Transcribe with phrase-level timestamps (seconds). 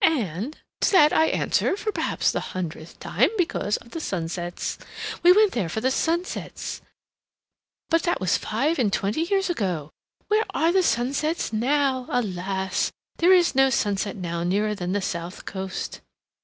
[0.03, 4.79] and to that I answer, for perhaps the hundredth time, because of the sunsets.
[5.21, 6.81] We went there for the sunsets,
[7.87, 9.91] but that was five and twenty years ago.
[10.27, 12.07] Where are the sunsets now?
[12.09, 12.91] Alas!
[13.17, 16.01] There is no sunset now nearer than the South Coast."